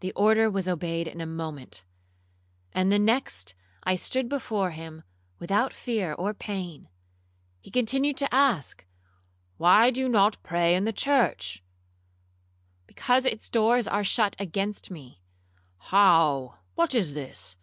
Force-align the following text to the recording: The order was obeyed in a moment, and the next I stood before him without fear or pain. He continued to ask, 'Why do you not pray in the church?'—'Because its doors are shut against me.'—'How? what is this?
The 0.00 0.10
order 0.14 0.50
was 0.50 0.66
obeyed 0.66 1.06
in 1.06 1.20
a 1.20 1.24
moment, 1.24 1.84
and 2.72 2.90
the 2.90 2.98
next 2.98 3.54
I 3.84 3.94
stood 3.94 4.28
before 4.28 4.72
him 4.72 5.04
without 5.38 5.72
fear 5.72 6.14
or 6.14 6.34
pain. 6.34 6.88
He 7.60 7.70
continued 7.70 8.16
to 8.16 8.34
ask, 8.34 8.84
'Why 9.56 9.92
do 9.92 10.00
you 10.00 10.08
not 10.08 10.42
pray 10.42 10.74
in 10.74 10.82
the 10.82 10.92
church?'—'Because 10.92 13.24
its 13.24 13.48
doors 13.48 13.86
are 13.86 14.02
shut 14.02 14.34
against 14.40 14.90
me.'—'How? 14.90 16.56
what 16.74 16.92
is 16.92 17.14
this? 17.14 17.54